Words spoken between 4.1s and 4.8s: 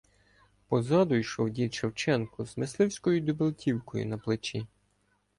плечі.